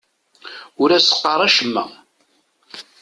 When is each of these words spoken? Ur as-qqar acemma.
Ur 0.81 0.89
as-qqar 0.91 1.39
acemma. 1.47 1.83